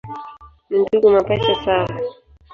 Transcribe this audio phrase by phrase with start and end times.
[0.69, 1.95] Ni ndugu mapacha sawa.